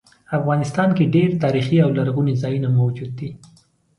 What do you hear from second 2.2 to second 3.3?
ځایونه موجود دي